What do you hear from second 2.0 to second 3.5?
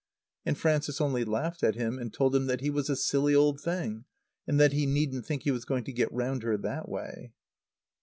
told him that he was a silly